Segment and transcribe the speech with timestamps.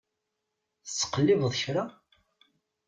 [0.85, 1.83] Tettqellibeḍ kra?